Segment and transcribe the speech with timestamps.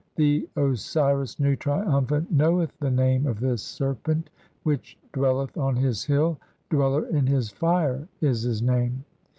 [0.15, 4.31] The Osiris Nu, triumphant, knoweth the "name of this serpent
[4.63, 6.39] which [dwelleth] on his hill,
[6.71, 9.05] 'Dweller in his "fire' (6) is his name.